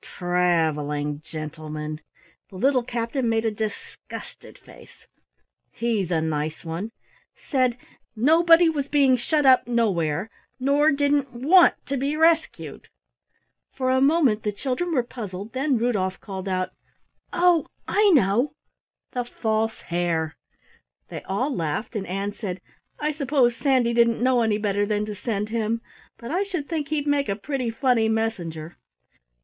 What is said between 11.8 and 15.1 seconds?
to be rescued." For a moment the children were